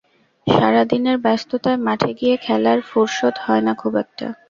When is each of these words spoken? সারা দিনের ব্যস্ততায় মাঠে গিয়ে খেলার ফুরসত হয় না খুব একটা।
সারা 0.47 0.83
দিনের 0.91 1.17
ব্যস্ততায় 1.19 1.79
মাঠে 1.85 2.11
গিয়ে 2.19 2.35
খেলার 2.37 2.79
ফুরসত 2.81 3.35
হয় 3.45 3.63
না 3.67 3.73
খুব 3.75 3.93
একটা। 4.03 4.27